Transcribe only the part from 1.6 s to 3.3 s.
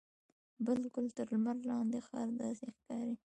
لاندې ښار داسې ښکاري.